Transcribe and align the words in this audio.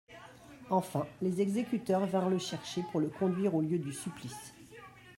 Enfin, 0.71 1.05
les 1.21 1.41
exécuteurs 1.41 2.07
vinrent 2.07 2.31
le 2.31 2.39
chercher 2.39 2.81
pour 2.91 2.99
le 3.01 3.09
conduire 3.09 3.53
au 3.53 3.61
lieu 3.61 3.77
du 3.77 3.93
supplice. 3.93 4.55